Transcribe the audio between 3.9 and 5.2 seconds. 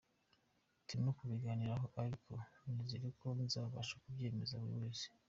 kubyemeza buri wese.